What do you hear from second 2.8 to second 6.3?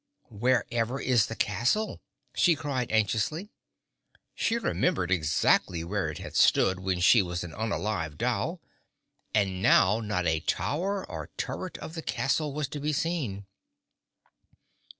anxiously. She remembered exactly where it